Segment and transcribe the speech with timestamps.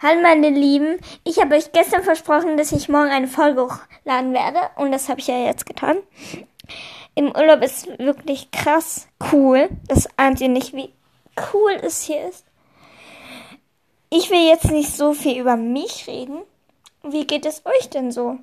[0.00, 4.60] Hallo meine Lieben, ich habe euch gestern versprochen, dass ich morgen eine Folge hochladen werde
[4.76, 5.96] und das habe ich ja jetzt getan.
[7.16, 9.68] Im Urlaub ist wirklich krass cool.
[9.88, 10.92] Das ahnt ihr nicht, wie
[11.52, 12.44] cool es hier ist.
[14.08, 16.42] Ich will jetzt nicht so viel über mich reden.
[17.02, 18.38] Wie geht es euch denn so?